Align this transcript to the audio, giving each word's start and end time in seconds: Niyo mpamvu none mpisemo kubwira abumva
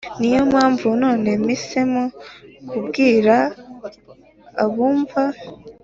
Niyo 0.19 0.41
mpamvu 0.51 0.87
none 1.03 1.29
mpisemo 1.43 2.03
kubwira 2.69 3.35
abumva 4.63 5.23